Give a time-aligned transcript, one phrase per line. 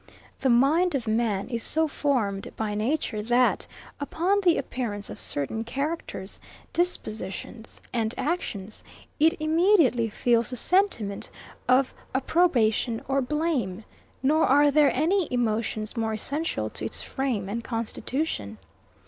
[0.39, 3.67] The mind of man is so formed by nature that,
[3.99, 6.39] upon the appearance of certain characters,
[6.73, 8.83] dispositions, and actions,
[9.19, 11.29] it immediately feels the sentiment
[11.67, 13.83] of approbation or blame;
[14.23, 18.57] nor are there any emotions more essential to its frame and constitution.